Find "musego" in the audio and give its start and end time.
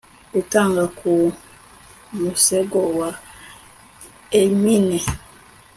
2.21-2.79